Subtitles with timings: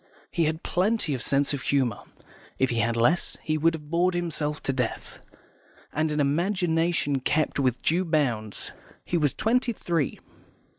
[0.31, 1.99] He had plenty of sense of humour
[2.57, 5.19] (if he had had less, he would have bored himself to death),
[5.93, 8.71] and an imagination kept within due bounds.
[9.05, 10.19] He was twenty three.